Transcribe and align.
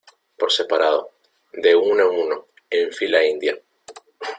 por 0.35 0.51
separado. 0.51 1.11
de 1.53 1.75
uno 1.75 2.09
en 2.09 2.19
uno, 2.25 2.45
en 2.71 2.91
fila 2.91 3.23
india. 3.23 3.55